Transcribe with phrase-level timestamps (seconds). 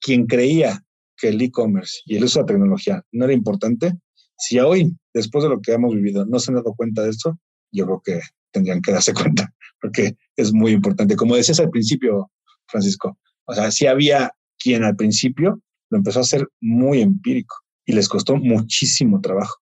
[0.00, 0.82] quien creía
[1.16, 3.98] que el e-commerce y el uso de la tecnología no era importante,
[4.38, 7.38] si hoy, después de lo que hemos vivido, no se han dado cuenta de esto,
[7.72, 8.20] yo creo que
[8.52, 11.16] tendrían que darse cuenta, porque es muy importante.
[11.16, 12.30] Como decías al principio,
[12.66, 15.60] Francisco, o sea, si había quien al principio
[15.90, 19.56] lo empezó a hacer muy empírico y les costó muchísimo trabajo.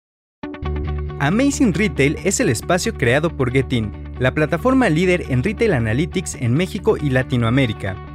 [1.20, 6.54] Amazing Retail es el espacio creado por Getin, la plataforma líder en retail analytics en
[6.54, 8.15] México y Latinoamérica.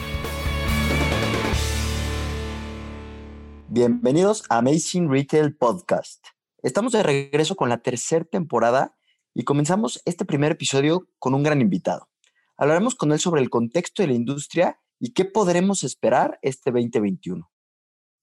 [3.73, 6.21] Bienvenidos a Amazing Retail Podcast.
[6.61, 8.97] Estamos de regreso con la tercera temporada
[9.33, 12.09] y comenzamos este primer episodio con un gran invitado.
[12.57, 17.49] Hablaremos con él sobre el contexto de la industria y qué podremos esperar este 2021.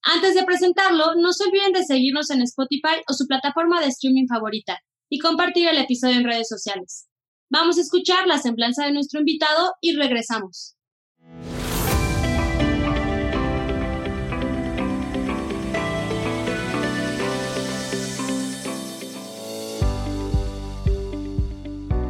[0.03, 4.27] Antes de presentarlo, no se olviden de seguirnos en Spotify o su plataforma de streaming
[4.27, 7.09] favorita y compartir el episodio en redes sociales.
[7.49, 10.75] Vamos a escuchar la semblanza de nuestro invitado y regresamos.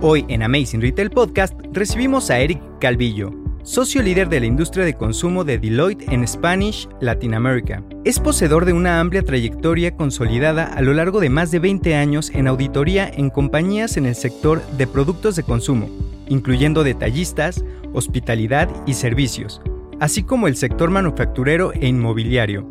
[0.02, 3.34] Hoy en Amazing Retail Podcast recibimos a Eric Calvillo,
[3.64, 7.84] socio líder de la industria de consumo de Deloitte en Spanish Latin America.
[8.06, 12.32] Es poseedor de una amplia trayectoria consolidada a lo largo de más de 20 años
[12.34, 15.90] en auditoría en compañías en el sector de productos de consumo,
[16.30, 19.62] incluyendo detallistas, hospitalidad y servicios,
[20.00, 22.66] así como el sector manufacturero e inmobiliario.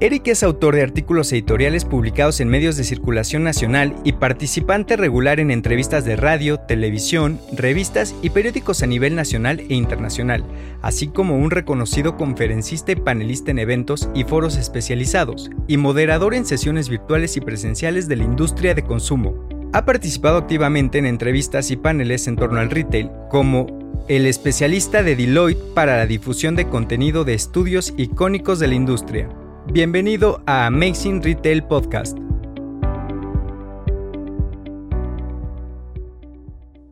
[0.00, 5.40] Eric es autor de artículos editoriales publicados en medios de circulación nacional y participante regular
[5.40, 10.44] en entrevistas de radio, televisión, revistas y periódicos a nivel nacional e internacional,
[10.82, 16.46] así como un reconocido conferencista y panelista en eventos y foros especializados, y moderador en
[16.46, 19.48] sesiones virtuales y presenciales de la industria de consumo.
[19.72, 23.66] Ha participado activamente en entrevistas y paneles en torno al retail, como
[24.06, 29.28] el especialista de Deloitte para la difusión de contenido de estudios icónicos de la industria.
[29.70, 32.16] Bienvenido a Amazing Retail Podcast.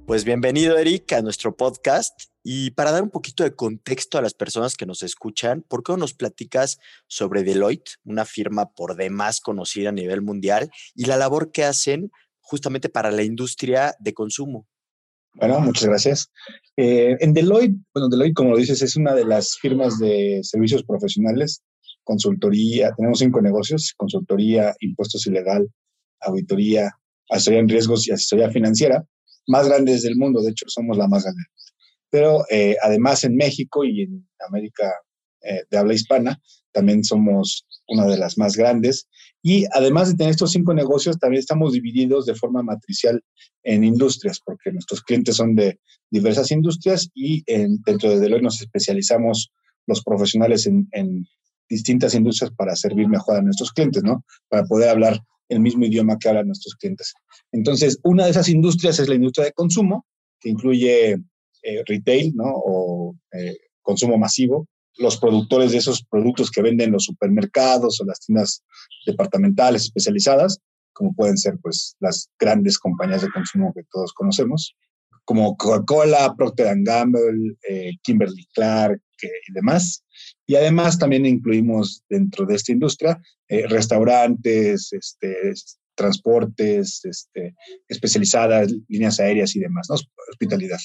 [0.07, 2.13] Pues bienvenido Eric a nuestro podcast
[2.45, 5.93] y para dar un poquito de contexto a las personas que nos escuchan, ¿por qué
[5.93, 6.77] no nos platicas
[7.07, 12.11] sobre Deloitte, una firma por demás conocida a nivel mundial y la labor que hacen
[12.41, 14.67] justamente para la industria de consumo?
[15.33, 16.31] Bueno, muchas gracias.
[16.77, 20.83] Eh, en Deloitte, bueno, Deloitte, como lo dices, es una de las firmas de servicios
[20.83, 21.63] profesionales
[22.07, 25.69] consultoría, tenemos cinco negocios, consultoría, impuestos ilegal,
[26.21, 26.93] auditoría,
[27.29, 29.05] asesoría en riesgos y asesoría financiera,
[29.49, 31.43] más grandes del mundo, de hecho somos la más grande.
[32.09, 34.93] Pero eh, además en México y en América
[35.43, 36.41] eh, de habla hispana,
[36.73, 39.09] también somos una de las más grandes.
[39.43, 43.21] Y además de tener estos cinco negocios, también estamos divididos de forma matricial
[43.65, 45.81] en industrias, porque nuestros clientes son de
[46.11, 49.51] diversas industrias y en, dentro de Deloitte nos especializamos
[49.87, 50.89] los profesionales en
[51.69, 54.25] distintas industrias para servir mejor a nuestros clientes, ¿no?
[54.49, 57.15] Para poder hablar el mismo idioma que hablan nuestros clientes.
[57.53, 60.07] Entonces, una de esas industrias es la industria de consumo,
[60.41, 61.13] que incluye
[61.63, 62.45] eh, retail, ¿no?
[62.47, 64.67] O eh, consumo masivo,
[64.99, 68.63] los productores de esos productos que venden los supermercados o las tiendas
[69.07, 70.59] departamentales especializadas,
[70.93, 74.75] como pueden ser pues las grandes compañías de consumo que todos conocemos,
[75.25, 80.05] como Coca-Cola, Procter Gamble, eh, Kimberly Clark y demás.
[80.47, 85.55] Y además también incluimos dentro de esta industria eh, restaurantes, este,
[85.97, 87.55] transportes este,
[87.89, 89.89] especializadas, líneas aéreas y demás,
[90.31, 90.79] hospitalidad.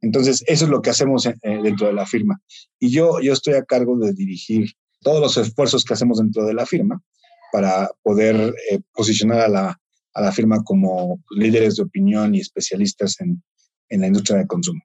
[0.00, 2.40] Entonces, eso es lo que hacemos eh, dentro de la firma.
[2.80, 6.54] Y yo, yo estoy a cargo de dirigir todos los esfuerzos que hacemos dentro de
[6.54, 7.00] la firma
[7.52, 9.80] para poder eh, posicionar a la,
[10.14, 13.42] a la firma como líderes de opinión y especialistas en,
[13.90, 14.82] en la industria de consumo.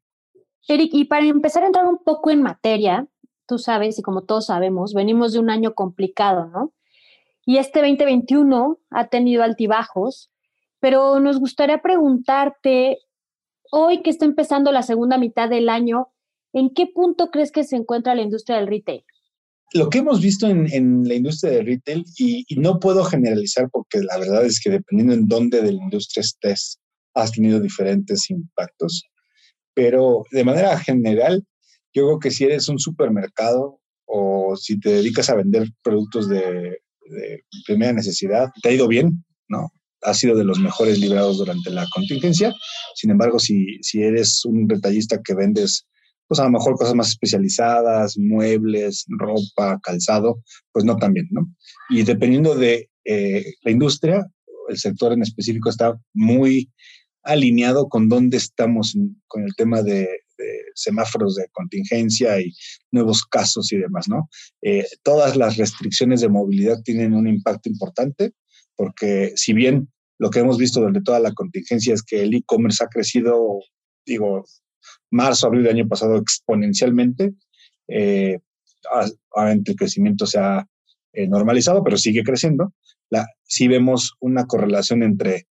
[0.68, 3.08] Eric, y para empezar a entrar un poco en materia,
[3.48, 6.74] tú sabes y como todos sabemos, venimos de un año complicado, ¿no?
[7.46, 10.30] Y este 2021 ha tenido altibajos,
[10.80, 13.00] pero nos gustaría preguntarte,
[13.72, 16.10] hoy que está empezando la segunda mitad del año,
[16.54, 19.04] ¿en qué punto crees que se encuentra la industria del retail?
[19.74, 24.00] Lo que hemos visto en, la industria del retail, y, y, no puedo generalizar porque
[24.00, 26.80] la verdad es que dependiendo en dónde de la industria estés,
[27.14, 29.04] has tenido diferentes impactos,
[29.80, 31.42] pero de manera general,
[31.94, 36.80] yo creo que si eres un supermercado o si te dedicas a vender productos de
[37.66, 39.72] primera necesidad, te ha ido bien, ¿no?
[40.02, 42.54] Ha sido de los mejores librados durante la contingencia.
[42.94, 45.88] Sin embargo, si, si eres un detallista que vendes,
[46.28, 50.44] pues a lo mejor cosas más especializadas, muebles, ropa, calzado,
[50.74, 51.48] pues no tan bien, ¿no?
[51.90, 54.26] Y dependiendo de eh, la industria,
[54.68, 56.70] el sector en específico está muy
[57.32, 58.96] alineado con dónde estamos
[59.28, 60.08] con el tema de,
[60.74, 62.54] semáforos de contingencia y
[62.92, 64.30] nuevos casos y demás, ¿no?
[64.62, 68.32] Eh, todas las restricciones de movilidad tienen un impacto importante
[68.78, 69.90] porque si bien
[70.20, 73.60] lo que hemos visto durante toda la contingencia es que el e-commerce ha crecido,
[74.06, 74.46] digo,
[75.12, 77.34] marzo, abril del año pasado exponencialmente,
[77.90, 78.40] eh,
[79.32, 80.66] obviamente el crecimiento se ha
[81.12, 82.74] eh, normalizado, pero sigue creciendo.
[83.10, 85.48] La, sí vemos una correlación entre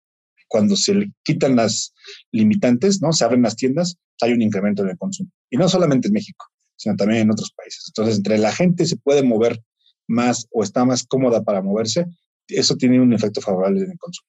[0.48, 1.94] cuando se le quitan las
[2.32, 3.12] limitantes, ¿no?
[3.12, 5.30] Se abren las tiendas, hay un incremento en el consumo.
[5.50, 6.46] Y no solamente en México,
[6.76, 7.84] sino también en otros países.
[7.88, 9.62] Entonces, entre la gente se puede mover
[10.06, 12.06] más o está más cómoda para moverse,
[12.48, 14.28] eso tiene un efecto favorable en el consumo.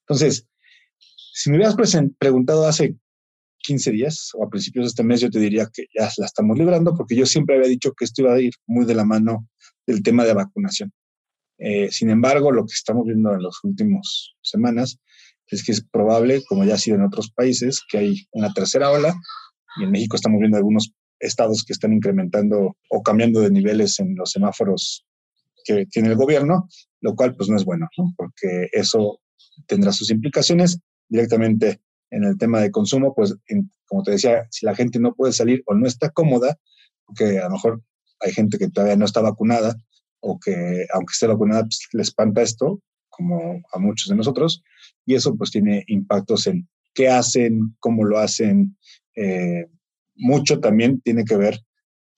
[0.00, 0.46] Entonces,
[1.32, 1.76] si me hubieras
[2.18, 2.96] preguntado hace
[3.58, 6.58] 15 días o a principios de este mes, yo te diría que ya la estamos
[6.58, 9.48] librando porque yo siempre había dicho que esto iba a ir muy de la mano
[9.86, 10.92] del tema de vacunación.
[11.58, 14.98] Eh, sin embargo, lo que estamos viendo en las últimas semanas
[15.48, 18.90] es que es probable, como ya ha sido en otros países, que hay una tercera
[18.90, 19.14] ola
[19.76, 24.14] y en México estamos viendo algunos estados que están incrementando o cambiando de niveles en
[24.16, 25.06] los semáforos
[25.64, 26.68] que tiene el gobierno,
[27.00, 29.20] lo cual pues no es bueno, porque eso
[29.66, 31.80] tendrá sus implicaciones directamente
[32.10, 33.34] en el tema de consumo, pues
[33.86, 36.58] como te decía, si la gente no puede salir o no está cómoda,
[37.06, 37.82] porque a lo mejor
[38.20, 39.76] hay gente que todavía no está vacunada
[40.20, 42.80] o que aunque esté vacunada pues, le espanta esto,
[43.16, 44.62] como a muchos de nosotros,
[45.06, 48.76] y eso pues tiene impactos en qué hacen, cómo lo hacen.
[49.16, 49.66] Eh,
[50.16, 51.60] mucho también tiene que ver,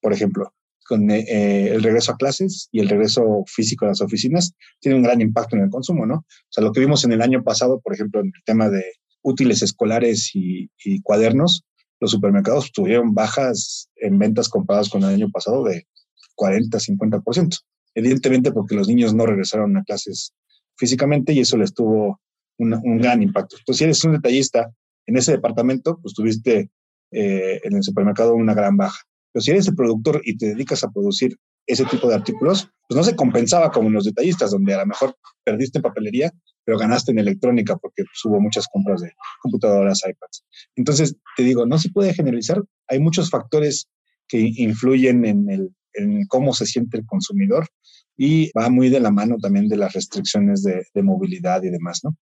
[0.01, 0.53] por ejemplo,
[0.87, 5.03] con eh, el regreso a clases y el regreso físico a las oficinas, tiene un
[5.03, 6.17] gran impacto en el consumo, ¿no?
[6.17, 8.85] O sea, lo que vimos en el año pasado, por ejemplo, en el tema de
[9.23, 11.65] útiles escolares y, y cuadernos,
[11.99, 15.87] los supermercados tuvieron bajas en ventas comparadas con el año pasado de
[16.35, 17.59] 40, 50%.
[17.95, 20.35] Evidentemente porque los niños no regresaron a clases
[20.77, 22.21] físicamente y eso les tuvo
[22.59, 23.57] un gran impacto.
[23.59, 24.73] Entonces, si eres un detallista
[25.07, 26.71] en ese departamento, pues tuviste
[27.13, 28.99] eh, en el supermercado una gran baja.
[29.33, 32.97] Pero si eres el productor y te dedicas a producir ese tipo de artículos, pues
[32.97, 36.33] no se compensaba como en los detallistas, donde a lo mejor perdiste en papelería,
[36.65, 40.45] pero ganaste en electrónica porque pues, hubo muchas compras de computadoras, iPads.
[40.77, 42.63] Entonces, te digo, no se puede generalizar.
[42.89, 43.89] Hay muchos factores
[44.29, 47.67] que influyen en, el, en cómo se siente el consumidor
[48.17, 52.01] y va muy de la mano también de las restricciones de, de movilidad y demás,
[52.03, 52.17] ¿no?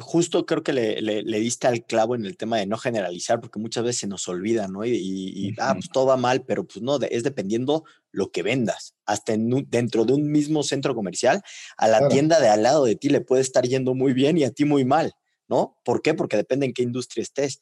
[0.00, 3.58] Justo creo que le, le, diste al clavo en el tema de no generalizar, porque
[3.58, 4.84] muchas veces se nos olvida, ¿no?
[4.86, 8.94] Y, ah, pues todo va mal, pero pues no, es dependiendo lo que vendas.
[9.04, 11.42] Hasta dentro de un mismo centro comercial,
[11.76, 14.44] a la tienda de al lado de ti le puede estar yendo muy bien y
[14.44, 15.12] a ti muy mal,
[15.48, 15.78] ¿no?
[15.84, 16.14] ¿Por qué?
[16.14, 17.60] Porque depende en qué industria estés.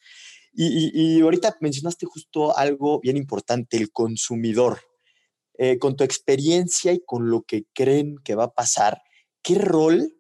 [0.53, 4.81] Y, y ahorita mencionaste justo algo bien importante, el consumidor.
[5.63, 9.03] Eh, con tu experiencia y con lo que creen que va a pasar,
[9.43, 10.17] ¿qué rol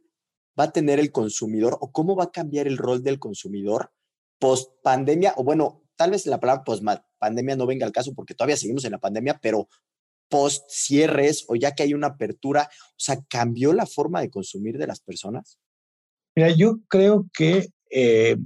[0.58, 3.90] va a tener el consumidor o cómo va a cambiar el rol del consumidor
[4.38, 5.32] post pandemia?
[5.38, 6.84] O bueno, tal vez la palabra post
[7.18, 9.66] pandemia no venga al caso porque todavía seguimos en la pandemia, pero
[10.28, 14.76] post cierres o ya que hay una apertura, o sea, ¿cambió la forma de consumir
[14.76, 15.58] de las personas?
[16.36, 18.36] Mira, yo creo que eh,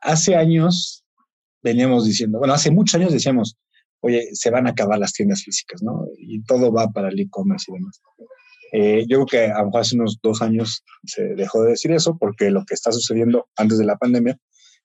[0.00, 1.04] hace años
[1.62, 3.58] veníamos diciendo, bueno, hace muchos años decíamos,
[4.00, 6.06] oye, se van a acabar las tiendas físicas, ¿no?
[6.18, 8.00] Y todo va para el e-commerce y demás.
[8.72, 11.90] Eh, yo creo que a lo mejor hace unos dos años se dejó de decir
[11.90, 14.38] eso porque lo que está sucediendo antes de la pandemia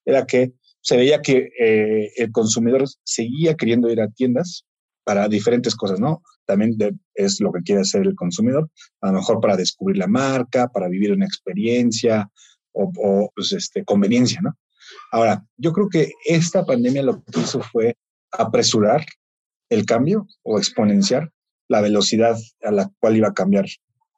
[0.06, 4.66] era que se veía que eh, el consumidor seguía queriendo ir a tiendas
[5.04, 6.22] para diferentes cosas, ¿no?
[6.46, 6.76] También
[7.14, 8.70] es lo que quiere hacer el consumidor,
[9.02, 12.30] a lo mejor para descubrir la marca, para vivir una experiencia
[12.72, 14.56] o, o pues, este, conveniencia, ¿no?
[15.12, 17.96] Ahora, yo creo que esta pandemia lo que hizo fue
[18.38, 19.06] apresurar
[19.70, 21.32] el cambio o exponenciar
[21.68, 23.66] la velocidad a la cual iba a cambiar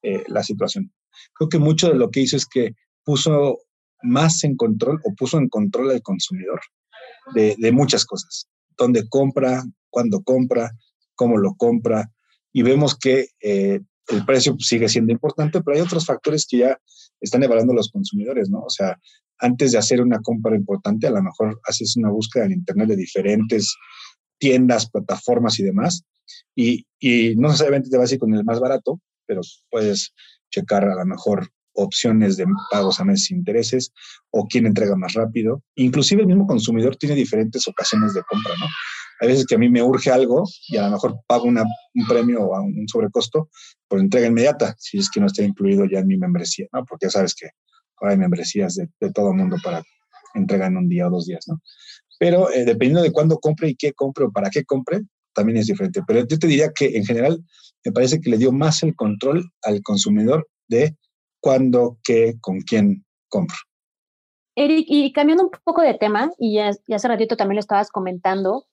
[0.04, 0.92] eh, la situación.
[1.34, 3.60] Creo que mucho de lo que hizo es que puso
[4.04, 6.60] más en control o puso en control al consumidor
[7.34, 8.48] de, muchas cosas.
[8.78, 10.72] Dónde compra, cuándo compra,
[11.16, 12.10] cómo lo compra.
[12.54, 16.78] Y vemos que eh, el precio sigue siendo importante, pero hay otros factores que ya
[17.20, 18.60] están evaluando los consumidores, ¿no?
[18.60, 18.98] O sea,
[19.40, 22.96] antes de hacer una compra importante, a lo mejor haces una búsqueda en Internet de
[22.96, 23.76] diferentes
[24.38, 26.04] tiendas, plataformas y demás,
[26.56, 30.14] y, y no necesariamente te vas a ir con el más barato, pero puedes
[30.50, 33.92] checar a lo mejor opciones de pagos a meses sin intereses
[34.32, 35.64] o quién entrega más rápido.
[35.76, 38.66] Inclusive el mismo consumidor tiene diferentes ocasiones de compra, ¿no?
[39.20, 41.58] Hay veces que a mí me urge algo y a lo mejor pago un
[42.08, 43.50] premio o un sobrecosto
[43.88, 46.84] por entrega inmediata, si es que no está incluido ya en mi membresía, ¿no?
[46.86, 47.50] Porque ya sabes que
[48.00, 49.84] ahora hay membresías de, de todo el mundo para
[50.34, 51.62] entrega en un día o dos días, ¿no?
[52.20, 55.02] Pero eh, dependiendo de cuándo compre y qué compre o para qué compre,
[55.34, 56.02] también es diferente.
[56.08, 57.44] Pero yo te diría que en general
[57.86, 60.96] me parece que le dio más el control al consumidor de
[61.40, 63.58] cuándo, qué, con quién compro.
[64.56, 68.66] Eric, y cambiando un poco de tema, y ya, hace ratito también lo estabas comentando,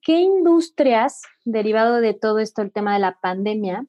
[0.00, 3.86] ¿qué industrias, derivado de todo esto, el tema de la pandemia,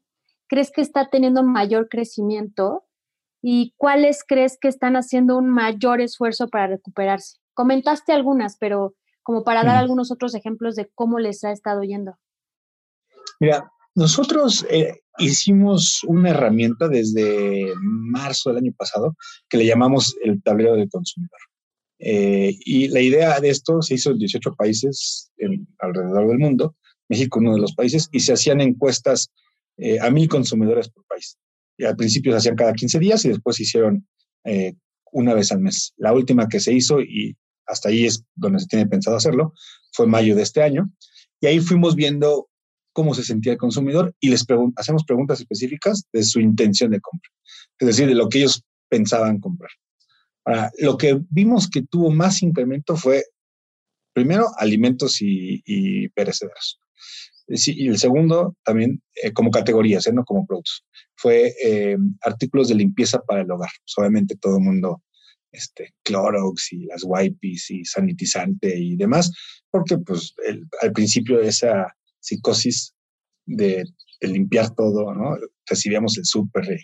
[0.47, 2.85] crees que está teniendo mayor crecimiento
[3.41, 7.37] y cuáles crees que están haciendo un mayor esfuerzo para recuperarse?
[7.57, 12.15] Comentaste algunas, pero como para dar algunos otros ejemplos de cómo les ha estado yendo.
[13.39, 19.15] Mira, nosotros eh, hicimos una herramienta desde marzo del año pasado
[19.49, 21.39] que le llamamos el tablero del consumidor.
[21.97, 25.31] Eh, y la idea de esto se hizo en 18 países
[25.79, 26.75] alrededor del mundo,
[27.09, 29.31] México uno de los países, y se hacían encuestas
[29.77, 31.39] eh, a mil consumidores por país.
[31.75, 34.07] Y al principio se hacían cada 15 días y después se hicieron
[35.11, 35.93] una vez al mes.
[35.97, 37.35] La última que se hizo, y
[37.67, 39.53] hasta ahí es donde se tiene pensado hacerlo,
[39.91, 40.91] fue mayo de este año.
[41.39, 42.49] Y ahí fuimos viendo
[42.93, 44.43] cómo se sentía el consumidor y les
[44.75, 47.29] hacemos preguntas específicas de su intención de compra,
[47.77, 49.69] es decir, de lo que ellos pensaban comprar.
[50.79, 53.25] Lo que vimos que tuvo más incremento fue,
[54.13, 56.79] primero, alimentos y, perecederos.
[57.47, 60.13] Y el segundo, también eh, como categorías, ¿eh?
[60.13, 60.83] no como productos,
[61.15, 63.69] fue eh, artículos de limpieza para el hogar.
[63.95, 65.01] Obviamente todo el mundo,
[65.57, 69.31] este, Clorox y las wipes y sanitizante y demás,
[69.71, 70.33] porque pues
[70.81, 72.93] al principio de esa psicosis
[73.45, 73.83] de,
[74.19, 75.37] limpiar todo, ¿no?
[75.67, 76.79] Recibíamos el súper,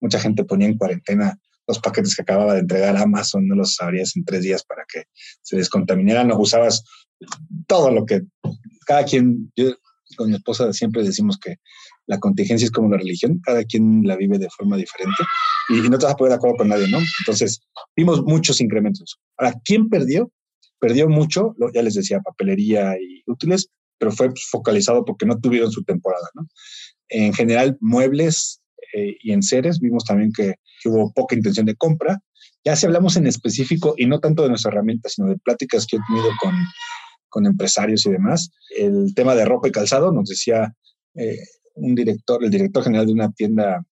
[0.00, 4.14] mucha gente ponía en cuarentena los paquetes que acababa de entregar Amazon, no los abrías
[4.14, 5.02] en tres días para que
[5.42, 6.84] se descontaminaran, no usabas
[7.66, 8.22] todo lo que
[8.86, 9.74] cada quien, yo
[10.16, 11.56] con mi esposa siempre decimos que
[12.06, 15.22] la contingencia es como la religión, cada quien la vive de forma diferente
[15.68, 16.98] y, no te vas a poner de acuerdo con nadie, ¿no?
[17.20, 17.60] Entonces,
[17.96, 19.18] vimos muchos incrementos.
[19.36, 20.30] Ahora, ¿quién perdió?
[20.78, 25.82] Perdió mucho, ya les decía, papelería y útiles, pero fue focalizado porque no tuvieron su
[25.82, 26.28] temporada.
[26.34, 26.46] ¿no?
[27.08, 28.60] En general, muebles
[28.94, 32.20] eh, y enseres, vimos también que, hubo poca intención de compra.
[32.64, 35.96] Ya si hablamos en específico, y no tanto de nuestra herramienta, sino de pláticas que
[35.96, 36.54] he tenido con,
[37.28, 40.72] con empresarios y demás, el tema de ropa y calzado, nos decía
[41.16, 41.40] eh,
[41.76, 43.84] un director, el director general de una tienda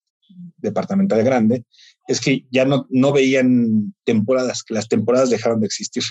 [0.57, 1.65] departamental grande,
[2.09, 6.03] es que ya no, no veían temporadas, que las temporadas dejaron de existir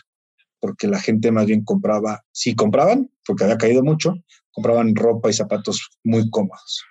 [0.64, 4.16] porque la gente más bien compraba, si compraban, porque había caído mucho,
[4.52, 6.82] compraban ropa y zapatos muy cómodos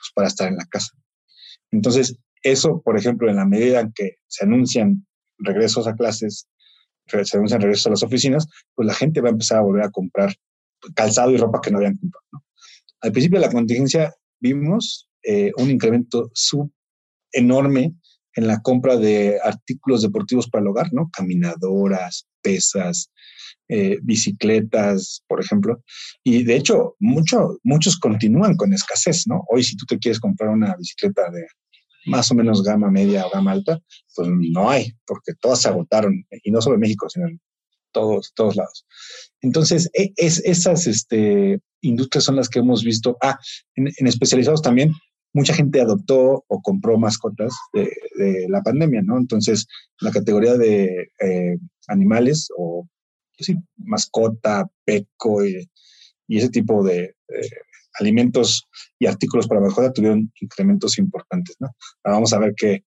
[0.00, 0.90] pues, para estar en la casa.
[1.70, 5.06] Entonces, eso, por ejemplo, en la medida en que se anuncian
[5.38, 6.48] regresos a clases,
[7.06, 9.90] se anuncian regresos a las oficinas, pues la gente va a empezar a volver a
[9.90, 10.34] comprar
[10.96, 12.44] calzado y ropa que no habían comprado.
[13.00, 16.72] Al principio de la contingencia vimos eh, un incremento sub
[17.32, 17.94] enorme
[18.34, 21.10] en la compra de artículos deportivos para el hogar, ¿no?
[21.12, 23.10] Caminadoras, pesas,
[23.68, 25.82] eh, bicicletas, por ejemplo.
[26.22, 29.44] Y de hecho, mucho, muchos continúan con escasez, ¿no?
[29.48, 31.46] Hoy si tú te quieres comprar una bicicleta de
[32.06, 33.78] más o menos gama media o gama alta,
[34.14, 37.40] pues no hay, porque todas se agotaron, y no solo en México, sino en
[37.92, 38.86] todos, todos lados.
[39.42, 43.16] Entonces, e, es, esas este, industrias son las que hemos visto.
[43.22, 43.38] Ah,
[43.76, 44.92] en especializados también,
[45.32, 49.18] mucha gente adoptó o compró mascotas de, la pandemia, ¿no?
[49.18, 49.66] Entonces,
[50.00, 51.58] la categoría de eh,
[51.88, 52.88] animales o,
[53.36, 55.68] pues sí, mascota, peco y,
[56.28, 57.16] ese tipo de
[57.98, 58.68] alimentos
[59.00, 61.68] y artículos para mascota tuvieron incrementos importantes, ¿no?
[62.04, 62.84] Ahora vamos a ver qué,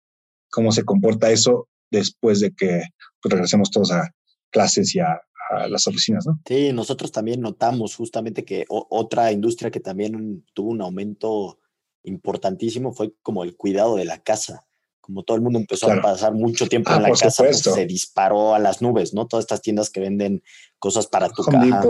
[0.51, 2.83] cómo se comporta eso después de que
[3.21, 4.11] pues, regresemos todos a
[4.51, 5.21] clases y a,
[5.69, 6.41] las oficinas, ¿no?
[6.47, 11.59] Sí, nosotros también notamos justamente que otra industria que también tuvo un aumento
[12.05, 14.67] importantísimo fue como el cuidado de la casa.
[15.01, 17.87] Como todo el mundo empezó a pasar mucho tiempo ah, en la casa, pues, se
[17.87, 19.27] disparó a las nubes, ¿no?
[19.27, 20.43] Todas estas tiendas que venden
[20.79, 21.83] cosas para tu casa.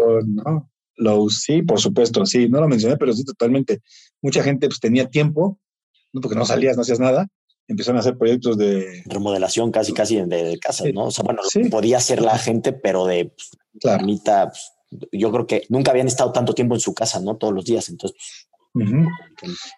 [0.96, 1.28] ¿no?
[1.28, 3.82] sí, por supuesto, sí, no lo mencioné, pero sí, totalmente.
[4.22, 5.58] Mucha gente pues tenía tiempo,
[6.12, 6.20] ¿no?
[6.20, 7.28] porque no salías, no hacías nada,
[7.68, 9.02] empezaron a hacer proyectos de...
[9.06, 11.06] Remodelación casi, casi de, de casas, ¿no?
[11.06, 13.50] O sea, bueno, podía hacer la gente, pero de pues,
[13.80, 14.06] claro.
[14.06, 14.72] pues,
[15.12, 17.36] yo creo que nunca habían estado tanto tiempo en su casa, ¿no?
[17.36, 18.48] Todos los días, entonces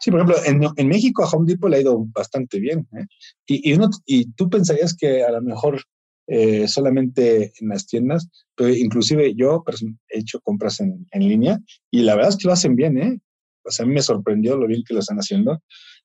[0.00, 2.87] Sí, por ejemplo, en, en, México a Home Depot le ha ido bastante bien.
[2.93, 3.07] ¿eh?
[3.47, 5.83] Y, y, uno, y tú pensarías que a lo mejor
[6.29, 9.64] eh, solamente en las tiendas, pero inclusive yo
[10.09, 11.59] he hecho compras en, en, línea
[11.91, 12.99] y la verdad es que lo hacen bien.
[12.99, 13.21] ¿eh?
[13.64, 15.61] O sea, a mí me sorprendió lo bien que lo están haciendo,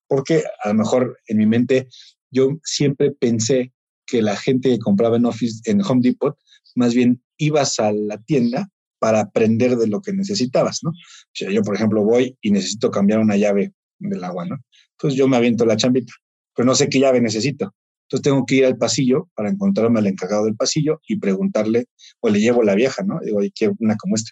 [0.10, 1.88] porque a lo mejor en mi mente
[2.32, 3.72] yo siempre pensé
[4.06, 6.36] que la gente que compraba en, Office, en Home Depot,
[6.76, 10.90] más bien ibas a la tienda para aprender de lo que necesitabas, ¿no?
[10.90, 14.58] O sea, yo, por ejemplo, voy y necesito cambiar una llave del agua, ¿no?
[14.94, 16.12] Entonces yo me aviento la chambita,
[16.54, 17.74] pero no sé qué llave necesito.
[18.08, 21.86] Entonces tengo que ir al pasillo para encontrarme al encargado del pasillo y preguntarle,
[22.20, 23.20] o le llevo la vieja, ¿no?
[23.24, 24.32] Digo, oye, quiero una como esta.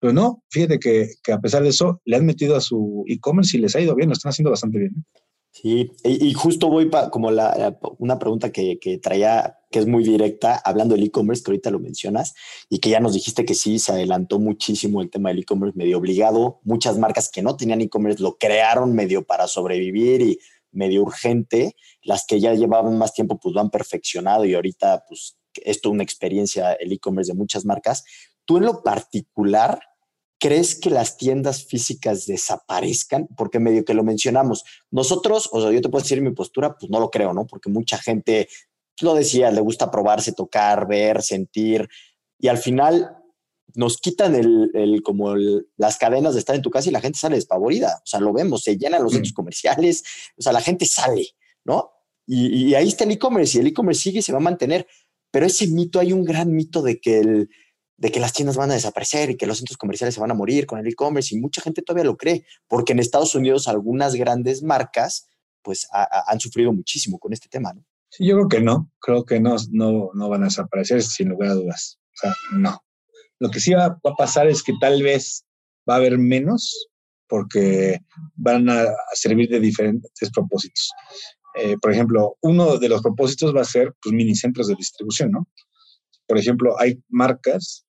[0.00, 3.56] Pero no, fíjate que, que, a pesar de eso, le han metido a su e-commerce
[3.56, 4.94] y les ha ido bien, lo están haciendo bastante bien.
[4.96, 5.20] ¿eh?
[5.50, 10.04] Sí, y, justo voy para como la, una pregunta que, que, traía, que es muy
[10.04, 12.34] directa, hablando del e-commerce, que ahorita lo mencionas,
[12.68, 15.98] y que ya nos dijiste que sí, se adelantó muchísimo el tema del e-commerce medio
[15.98, 16.60] obligado.
[16.62, 20.38] Muchas marcas que no tenían e-commerce lo crearon medio para sobrevivir y
[20.70, 21.74] medio urgente.
[22.02, 25.92] Las que ya llevaban más tiempo, pues lo han perfeccionado y ahorita, pues, esto es
[25.92, 28.04] una experiencia, el e-commerce de muchas marcas.
[28.48, 29.78] Tú en lo particular,
[30.40, 33.28] ¿crees que las tiendas físicas desaparezcan?
[33.36, 34.64] Porque medio que lo mencionamos.
[34.90, 37.46] Nosotros, o sea, yo te puedo decir mi postura, pues no lo creo, ¿no?
[37.46, 38.48] Porque mucha gente
[39.02, 41.90] lo decía, le gusta probarse, tocar, ver, sentir,
[42.38, 43.18] y al final
[43.74, 45.36] nos quitan el, como
[45.76, 48.00] las cadenas de estar en tu casa y la gente sale despavorida.
[48.02, 50.02] O sea, lo vemos, se llenan los centros comerciales,
[50.38, 51.28] o sea, la gente sale,
[51.64, 51.90] ¿no?
[52.26, 54.86] Y, y ahí está el e-commerce y el e-commerce sigue y se va a mantener.
[55.30, 57.50] Pero ese mito, hay un gran mito de que el,
[57.98, 60.34] de que las tiendas van a desaparecer y que los centros comerciales se van a
[60.34, 64.14] morir con el e-commerce y mucha gente todavía lo cree, porque en Estados Unidos algunas
[64.14, 65.28] grandes marcas
[65.62, 67.84] pues han sufrido muchísimo con este tema, ¿no?
[68.10, 71.50] Sí, yo creo que no, creo que no, no, no van a desaparecer sin lugar
[71.50, 71.98] a dudas.
[72.14, 72.82] O sea, no.
[73.38, 75.44] Lo que sí va, a pasar es que tal vez
[75.88, 76.88] va a haber menos
[77.28, 78.00] porque
[78.34, 80.90] van a servir de diferentes propósitos.
[81.56, 85.32] Eh, por ejemplo, uno de los propósitos va a ser pues, mini centros de distribución,
[85.32, 85.48] ¿no?
[86.26, 87.84] Por ejemplo, hay marcas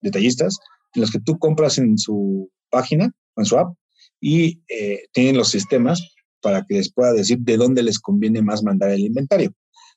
[0.00, 0.58] detallistas
[0.94, 3.74] en los que tú compras en su página o en su app
[4.20, 8.62] y eh, tienen los sistemas para que les pueda decir de dónde les conviene más
[8.62, 9.54] mandar el inventario.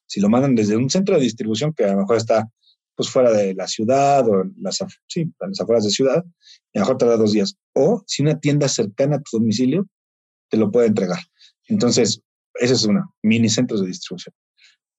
[0.07, 2.47] Si lo mandan desde un centro de distribución que a lo mejor está
[2.95, 6.97] pues fuera de la ciudad o las, sí, las afueras de ciudad, a lo mejor
[6.97, 7.55] tarda dos días.
[7.73, 9.85] O si una tienda cercana a tu domicilio
[10.49, 11.19] te lo puede entregar.
[11.67, 12.21] Entonces,
[12.53, 14.33] esa es una, mini centros de distribución.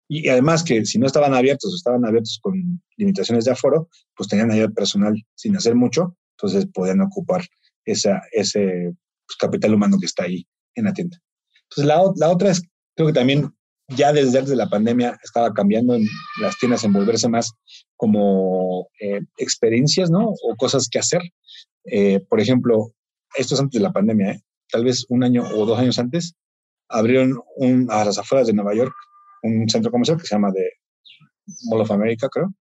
[0.08, 4.28] Y además que si no estaban abiertos o estaban abiertos con limitaciones de aforo, pues
[4.28, 7.45] tenían ayuda personal sin hacer mucho, entonces podían ocupar
[7.84, 8.95] esa, ese
[9.26, 11.19] pues, capital humano que está ahí en la tienda.
[11.62, 12.62] Entonces la, la otra es,
[12.95, 13.52] creo que también
[13.88, 16.06] ya desde antes de la pandemia estaba cambiando en
[16.40, 17.52] las tiendas en volverse más
[17.97, 20.28] como eh, experiencias, ¿no?
[20.28, 21.23] O cosas que hacer.
[21.84, 22.92] Eh, por ejemplo,
[23.36, 24.42] esto es antes de la pandemia, ¿eh?
[24.71, 26.34] tal vez un año o dos años antes,
[26.88, 28.95] abrieron un, a las afueras de Nueva York
[29.42, 30.70] un centro comercial que se llama de
[31.64, 32.52] Mall of America, creo.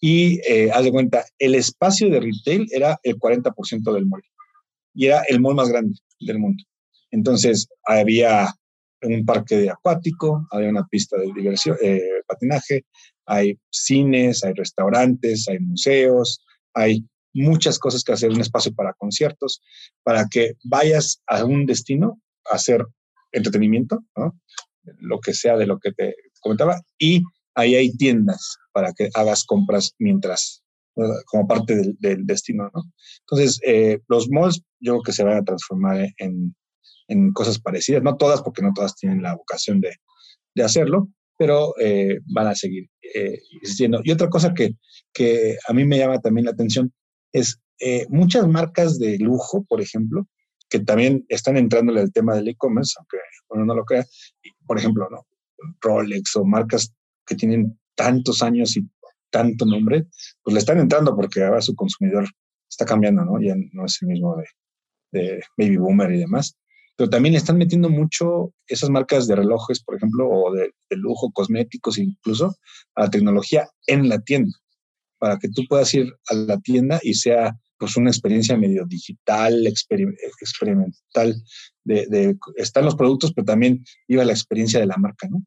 [0.00, 4.22] Y eh, haz de cuenta, el espacio de retail era el 40% del mall.
[4.94, 6.64] Y era el mall más grande del mundo.
[7.10, 8.54] Entonces, había
[9.02, 12.84] un parque acuático, había una pista de diversión, eh, patinaje,
[13.26, 19.62] hay cines, hay restaurantes, hay museos, hay muchas cosas que hacer, un espacio para conciertos,
[20.02, 22.84] para que vayas a un destino a hacer
[23.32, 24.38] entretenimiento, ¿no?
[24.98, 27.22] Lo que sea de lo que te comentaba, y
[27.54, 30.62] ahí hay tiendas para que hagas compras mientras,
[31.26, 32.82] como parte del, destino, ¿no?
[33.20, 36.54] Entonces, eh, los malls yo creo que se van a transformar en,
[37.08, 39.94] en, cosas parecidas, no todas, porque no todas tienen la vocación de,
[40.54, 44.00] de hacerlo, pero eh, van a seguir eh, existiendo.
[44.04, 44.70] Y otra cosa que,
[45.12, 46.92] que a mí me llama también la atención
[47.32, 47.58] es
[48.10, 50.26] muchas marcas de lujo, por ejemplo,
[50.70, 53.18] que también están entrando en el tema del e-commerce, aunque
[53.50, 54.06] uno no lo crea.
[54.66, 55.26] Por ejemplo, ¿no?
[55.80, 56.94] Rolex o marcas
[57.26, 58.88] que tienen tantos años y
[59.30, 60.06] tanto nombre,
[60.42, 62.26] pues le están entrando porque ahora su consumidor
[62.68, 63.40] está cambiando, ¿no?
[63.40, 64.36] Ya no es el mismo
[65.12, 66.56] de, baby boomer y demás.
[66.96, 70.96] Pero también le están metiendo mucho esas marcas de relojes, por ejemplo, o de, de
[70.96, 72.54] lujo, cosméticos incluso,
[72.94, 74.52] a la tecnología en la tienda,
[75.18, 79.66] para que tú puedas ir a la tienda y sea pues una experiencia medio digital,
[79.66, 81.42] experimental,
[81.82, 85.42] de, están los productos, pero también iba la experiencia de la marca, ¿no?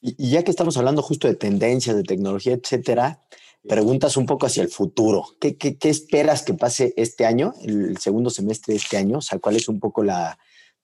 [0.00, 3.22] Y, ya que estamos hablando justo de tendencias, de tecnología, etcétera,
[3.68, 5.24] preguntas un poco hacia el futuro.
[5.40, 9.18] ¿Qué, qué, qué esperas que pase este año, el segundo semestre de este año?
[9.18, 10.36] O sea, ¿cuál es un poco la,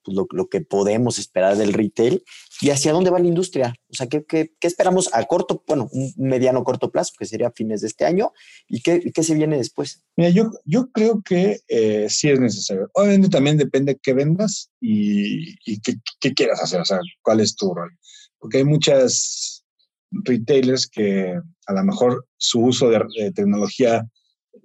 [0.02, 2.24] pues, lo, que podemos esperar del retail
[2.60, 3.74] y hacia dónde va la industria.
[3.88, 7.80] O sea, ¿qué, qué, esperamos a corto, bueno, un mediano corto plazo, que sería fines
[7.80, 8.32] de este año,
[8.68, 10.02] y qué, qué se viene después?
[10.16, 12.90] Mira, yo, yo creo que eh, sí es necesario.
[12.94, 17.56] Obviamente también depende qué vendas y, y qué, qué, quieras hacer, o sea, cuál es
[17.56, 17.90] tu rol.
[18.38, 19.64] Porque hay muchas
[20.10, 24.04] retailers que a lo mejor su uso de tecnología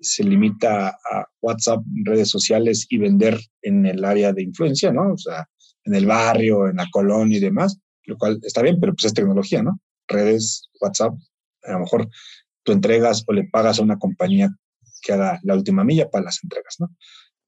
[0.01, 5.13] se limita a WhatsApp, redes sociales y vender en el área de influencia, ¿no?
[5.13, 5.47] O sea,
[5.83, 9.13] en el barrio, en la colonia y demás, lo cual está bien, pero pues es
[9.13, 9.79] tecnología, ¿no?
[10.07, 11.13] Redes, WhatsApp,
[11.63, 12.09] a lo mejor
[12.63, 14.49] tú entregas o le pagas a una compañía
[15.01, 16.89] que haga la última milla para las entregas, ¿no?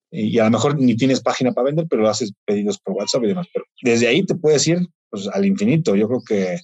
[0.10, 3.28] Y a lo mejor ni tienes página para vender, pero haces pedidos por WhatsApp y
[3.28, 3.48] demás.
[3.54, 5.96] Pero desde ahí te puedes ir pues, al infinito.
[5.96, 6.60] Yo creo que,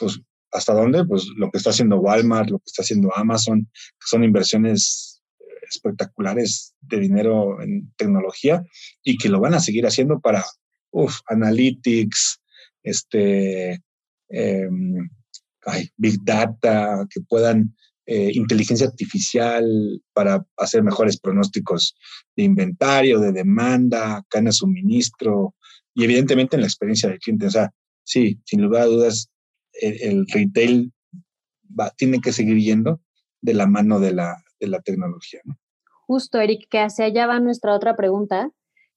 [0.00, 1.04] pues, ¿hasta dónde?
[1.04, 5.07] Pues lo que está haciendo Walmart, lo que está haciendo Amazon, que son inversiones
[5.70, 8.62] espectaculares de dinero en tecnología
[9.02, 10.44] y que lo van a seguir haciendo para,
[10.90, 12.40] uff, analytics,
[12.82, 13.82] este,
[14.28, 15.08] em,
[15.96, 17.74] big data, que puedan
[18.06, 21.94] eh, inteligencia artificial para hacer mejores pronósticos
[22.34, 25.54] de inventario, de demanda, cadena de suministro
[25.94, 27.46] y evidentemente en la experiencia del cliente.
[27.46, 27.70] O sea,
[28.04, 29.28] sí, sin lugar a dudas,
[29.74, 30.90] el, retail
[31.78, 33.02] va, tiene que seguir yendo
[33.42, 35.40] de la mano de la, de la tecnología.
[35.44, 35.56] ¿no?
[36.06, 38.50] Justo, Eric, que hacia allá va nuestra otra pregunta.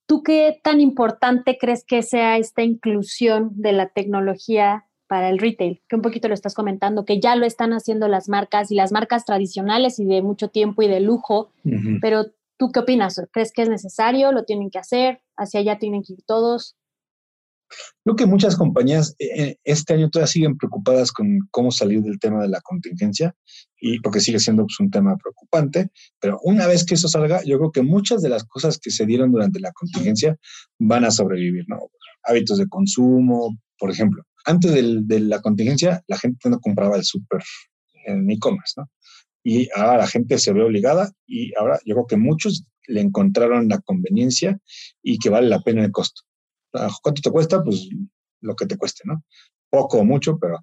[0.06, 5.82] ¿Tú qué tan importante crees que sea esta inclusión de la tecnología para el retail,
[5.90, 8.94] que un poquito lo estás comentando, que ya lo están haciendo las marcas y las
[8.94, 11.52] marcas tradicionales y de mucho tiempo y de lujo,
[12.02, 13.22] pero ¿tú qué opinas?
[13.34, 14.32] ¿Crees que es necesario?
[14.32, 15.22] ¿Lo tienen que hacer?
[15.36, 16.78] ¿Hacia allá tienen que ir todos?
[18.04, 22.20] Creo que muchas compañías eh, eh, este año todavía siguen preocupadas con cómo salir del
[22.20, 23.36] tema de la contingencia
[23.80, 27.58] y porque sigue siendo pues, un tema preocupante, pero una vez que eso salga, yo
[27.58, 30.38] creo que muchas de las cosas que se dieron durante la contingencia
[30.80, 31.80] van a sobrevivir, ¿no?
[32.24, 37.42] Hábitos de consumo, por ejemplo antes de la contingencia, la gente no compraba el súper
[38.06, 38.90] en e-commerce, ¿no?
[39.44, 43.70] Y ahora la gente se ve obligada y ahora yo creo que muchos le encontraron
[43.70, 44.60] la conveniencia
[45.02, 46.22] y que vale la pena el costo.
[46.72, 47.64] ¿Cuánto te cuesta?
[47.64, 47.90] Pues
[48.42, 49.24] lo que te cueste, ¿no?
[49.70, 50.60] Poco o mucho, pero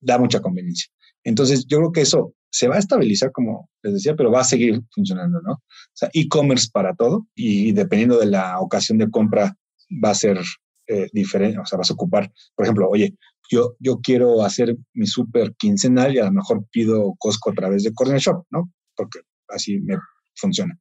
[0.00, 0.88] da mucha conveniencia.
[1.24, 4.44] Entonces, yo creo que eso se va a estabilizar, como les decía, pero va a
[4.44, 5.52] seguir funcionando, ¿no?
[5.52, 5.60] O
[5.92, 9.56] sea, e-commerce para todo y dependiendo de la ocasión de compra
[10.02, 10.38] va a ser
[10.86, 13.14] eh, diferente, o sea, vas a ocupar, por ejemplo, oye,
[13.50, 17.82] yo, yo quiero hacer mi súper quincenal y a lo mejor pido Costco a través
[17.82, 18.72] de Corner Shop, ¿no?
[18.94, 19.96] Porque así me
[20.36, 20.78] funciona.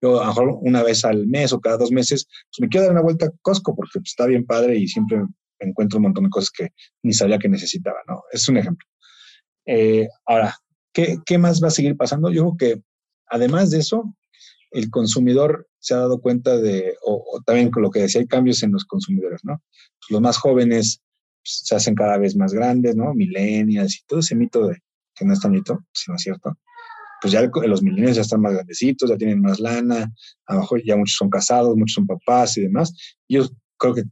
[0.00, 2.86] Yo a lo mejor una vez al mes o cada dos meses, pues me quiero
[2.86, 5.22] dar una vuelta a Costco porque pues, está bien padre y siempre
[5.58, 6.68] encuentro un montón de cosas que
[7.02, 8.22] ni sabía que necesitaba, ¿no?
[8.30, 8.86] Es un ejemplo.
[9.64, 10.56] Eh, ahora,
[10.92, 12.30] ¿qué, ¿qué más va a seguir pasando?
[12.30, 12.82] Yo creo que
[13.28, 14.14] además de eso,
[14.70, 18.62] el consumidor se ha dado cuenta de, o, también con lo que decía, hay cambios
[18.62, 19.62] en los consumidores, ¿no?
[20.00, 21.00] Pues los más jóvenes
[21.42, 23.14] pues, se hacen cada vez más grandes, ¿no?
[23.14, 24.78] Millennials y todo ese mito de,
[25.14, 26.58] que no es tan mito, sino cierto.
[27.20, 30.12] Pues ya los millennials ya están más grandecitos, ya tienen más lana,
[30.46, 32.92] a lo mejor ya muchos son casados, muchos son papás y demás.
[33.26, 33.48] Y yo
[33.78, 34.04] creo que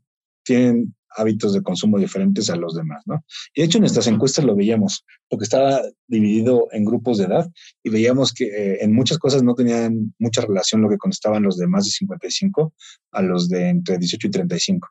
[0.43, 3.25] tienen hábitos de consumo diferentes a los demás, ¿no?
[3.55, 7.51] Y de hecho en nuestras encuestas lo veíamos, porque estaba dividido en grupos de edad
[7.83, 11.57] y veíamos que eh, en muchas cosas no tenían mucha relación lo que contestaban los
[11.57, 12.73] de más de 55
[13.13, 14.89] a los de entre 18 y 35.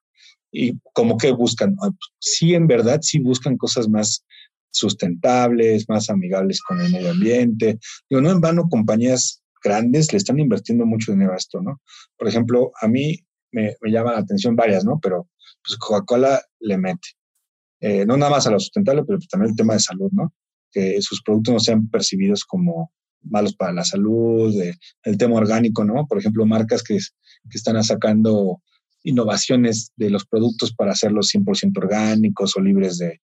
[0.51, 4.23] Y como que buscan, ah, sí en verdad, sí buscan cosas más
[4.73, 7.79] sustentables, más amigables con el medio ambiente.
[8.09, 11.81] Digo, no en vano compañías grandes le están invirtiendo mucho dinero a esto, ¿no?
[12.17, 13.17] Por ejemplo, a mí
[13.51, 14.99] me, me llama la atención varias, ¿no?
[15.01, 15.29] Pero
[15.63, 17.09] pues Coca-Cola le mete.
[17.79, 20.33] Eh, no nada más a lo sustentable, pero también el tema de salud, ¿no?
[20.71, 24.53] Que sus productos no sean percibidos como malos para la salud,
[25.03, 26.05] el tema orgánico, ¿no?
[26.07, 28.61] Por ejemplo, marcas que, que están sacando
[29.03, 33.21] innovaciones de los productos para hacerlos 100% orgánicos o libres de,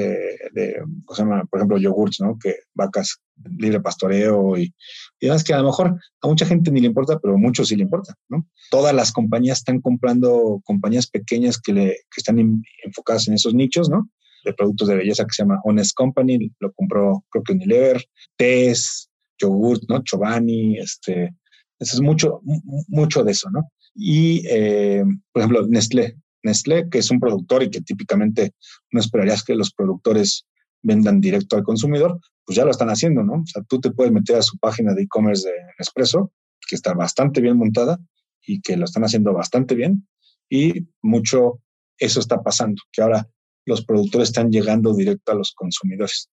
[0.00, 2.38] de, por ejemplo, yogurts, ¿no?
[2.38, 3.20] Que vacas
[3.58, 4.74] libre pastoreo y,
[5.20, 7.76] y que a lo mejor a mucha gente ni le importa, pero a muchos sí
[7.76, 8.46] le importa, ¿no?
[8.70, 13.88] Todas las compañías están comprando compañías pequeñas que, le, que están enfocadas en esos nichos,
[13.88, 14.08] ¿no?
[14.44, 18.04] De productos de belleza que se llama Honest Company, lo compró creo que Unilever,
[18.36, 20.02] Tess, yogurt, ¿no?
[20.02, 21.34] Chobani, este,
[21.78, 22.40] eso es mucho,
[22.88, 23.70] mucho de eso, ¿no?
[23.94, 28.54] Y, eh, por ejemplo, Nestlé, Nestlé, que es un productor y que típicamente
[28.90, 30.46] no esperarías que los productores
[30.82, 33.34] vendan directo al consumidor, pues ya lo están haciendo, ¿no?
[33.34, 36.32] O sea, tú te puedes meter a su página de e-commerce de Nespresso,
[36.66, 37.98] que está bastante bien montada
[38.46, 40.08] y que lo están haciendo bastante bien,
[40.48, 41.60] y mucho
[41.98, 43.28] eso está pasando, que ahora
[43.66, 46.30] los productores están llegando directo a los consumidores.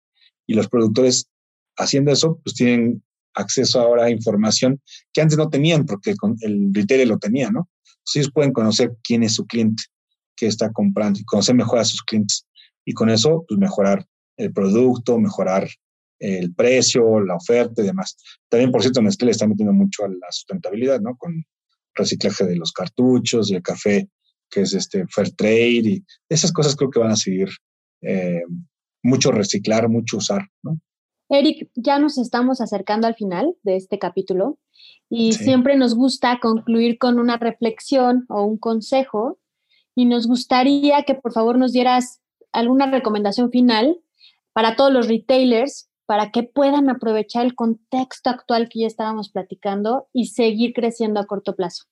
[0.47, 1.27] Y los productores
[1.75, 7.09] haciendo eso, pues tienen acceso ahora a información que antes no tenían, porque el retail
[7.09, 7.67] lo tenía, ¿no?
[7.83, 9.83] Entonces ellos pueden conocer quién es su cliente
[10.36, 12.48] que está comprando y conocer mejor a sus clientes.
[12.86, 14.06] Y con eso, pues mejorar
[14.38, 15.67] el producto, mejorar
[16.19, 18.17] el precio, la oferta y demás.
[18.50, 21.15] También, por cierto, Nestlé le está metiendo mucho a la sustentabilidad, ¿no?
[21.17, 21.43] Con
[21.93, 24.10] reciclaje de los cartuchos y el café,
[24.50, 27.50] que es este fair trade y esas cosas creo que van a seguir
[28.02, 28.41] eh,
[29.04, 30.80] mucho reciclar, mucho usar, ¿no?
[31.30, 34.60] Eric, ya nos estamos acercando al final de este capítulo
[35.10, 39.39] y siempre nos gusta concluir con una reflexión o un consejo
[39.95, 43.97] y nos gustaría que por favor nos dieras alguna recomendación final
[44.53, 50.08] para todos los retailers para que puedan aprovechar el contexto actual que ya estábamos platicando
[50.13, 51.86] y seguir creciendo a corto plazo?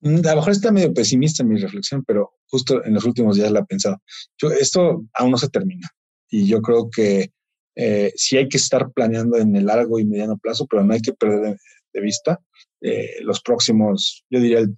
[0.00, 3.50] Mm, a lo mejor está medio pesimista mi reflexión, pero justo en los últimos días
[3.50, 4.00] la he pensado.
[4.40, 5.88] Yo, esto aún no se termina
[6.30, 7.32] y yo creo que
[7.76, 11.00] eh, sí hay que estar planeando en el largo y mediano plazo, pero no hay
[11.00, 11.56] que perder
[11.92, 12.40] de, vista
[12.80, 14.76] eh, los próximos, yo diría el,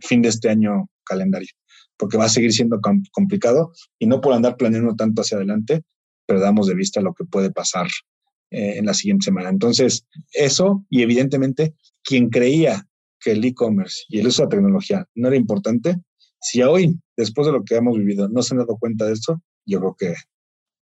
[0.00, 1.50] fin de este año calendario,
[1.96, 2.80] porque va a seguir siendo
[3.12, 5.82] complicado y no por andar planeando tanto hacia adelante,
[6.26, 7.86] perdamos de vista lo que puede pasar
[8.50, 9.50] eh, en la siguiente semana.
[9.50, 12.86] Entonces, eso y evidentemente quien creía
[13.20, 15.96] que el e-commerce y el uso de la tecnología no era importante,
[16.40, 19.40] si hoy, después de lo que hemos vivido, no se han dado cuenta de esto,
[19.64, 20.14] yo creo que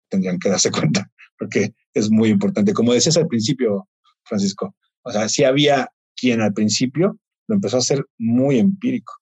[0.10, 2.74] tendrían que darse cuenta, porque es muy importante.
[2.74, 3.88] Como decías al principio,
[4.24, 9.14] Francisco, o sea, si había quien al principio lo empezó a hacer muy empírico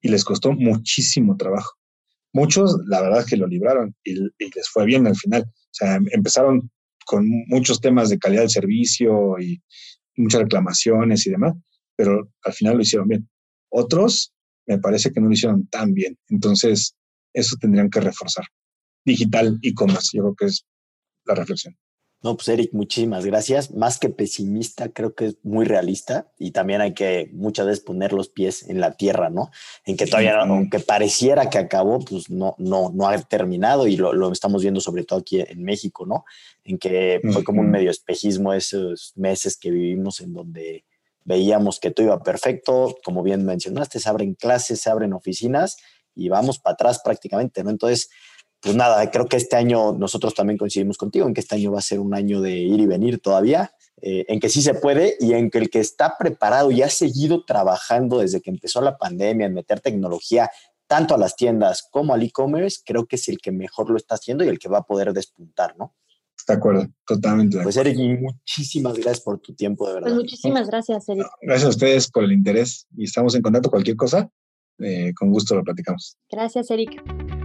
[0.00, 1.72] y les costó muchísimo trabajo.
[2.32, 5.42] Muchos, la verdad, que lo libraron y, les fue bien al final.
[5.42, 6.70] O sea, empezaron
[7.06, 9.60] con muchos temas de calidad del servicio y
[10.16, 11.54] muchas reclamaciones y demás,
[11.96, 13.28] pero al final lo hicieron bien.
[13.70, 14.32] Otros
[14.66, 16.16] me parece que no lo hicieron tan bien.
[16.28, 16.94] Entonces,
[17.32, 18.44] eso tendrían que reforzar.
[19.04, 20.64] Digital y commerce, yo creo que es
[21.24, 21.76] la reflexión.
[22.22, 23.70] No, pues Eric, muchísimas gracias.
[23.70, 28.12] Más que pesimista, creo que es muy realista y también hay que muchas veces poner
[28.12, 29.50] los pies en la tierra, ¿no?
[29.86, 34.12] En que todavía, aunque pareciera que acabó, pues no, no, no ha terminado y lo,
[34.12, 36.26] lo estamos viendo sobre todo aquí en México, ¿no?
[36.62, 40.84] En que fue como un medio espejismo esos meses que vivimos en donde
[41.24, 45.78] veíamos que todo iba perfecto, como bien mencionaste, se abren clases, se abren oficinas
[46.14, 47.70] y vamos para atrás prácticamente, ¿no?
[47.70, 48.10] Entonces,
[48.60, 51.78] pues nada, creo que este año nosotros también coincidimos contigo en que este año va
[51.78, 55.16] a ser un año de ir y venir todavía, eh, en que sí se puede
[55.18, 58.98] y en que el que está preparado y ha seguido trabajando desde que empezó la
[58.98, 60.50] pandemia en meter tecnología
[60.86, 64.16] tanto a las tiendas como al e-commerce, creo que es el que mejor lo está
[64.16, 65.94] haciendo y el que va a poder despuntar, ¿no?
[66.48, 67.60] De acuerdo, totalmente.
[67.62, 70.08] pues Eric, muchísimas gracias por tu tiempo, de verdad.
[70.08, 71.26] Pues muchísimas gracias, Eric.
[71.42, 73.70] Gracias a ustedes por el interés y estamos en contacto.
[73.70, 74.28] Cualquier cosa,
[74.78, 76.16] eh, con gusto lo platicamos.
[76.28, 77.39] Gracias, Eric.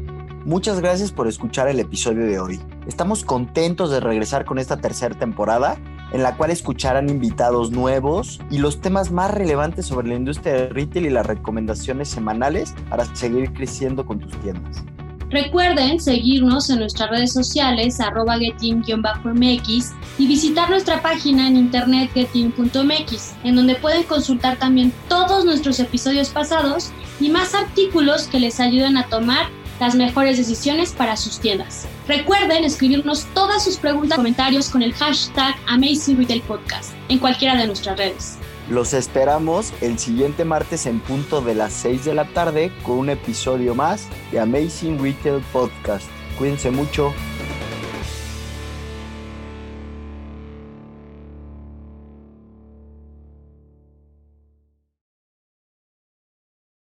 [0.45, 2.59] Muchas gracias por escuchar el episodio de hoy.
[2.85, 5.75] Estamos contentos de regresar con esta tercera temporada
[6.11, 10.69] en la cual escucharán invitados nuevos y los temas más relevantes sobre la industria del
[10.69, 14.83] retail y las recomendaciones semanales para seguir creciendo con tus tiendas.
[15.31, 23.33] Recuerden seguirnos en nuestras redes sociales arroba getin-mx y visitar nuestra página en internet getin.mx,
[23.43, 28.97] en donde pueden consultar también todos nuestros episodios pasados y más artículos que les ayuden
[28.97, 29.47] a tomar
[29.79, 31.87] las mejores decisiones para sus tiendas.
[32.07, 37.55] Recuerden escribirnos todas sus preguntas y comentarios con el hashtag Amazing Retail Podcast en cualquiera
[37.55, 38.37] de nuestras redes.
[38.69, 43.09] Los esperamos el siguiente martes en punto de las 6 de la tarde con un
[43.09, 46.05] episodio más de Amazing Retail Podcast.
[46.37, 47.13] Cuídense mucho.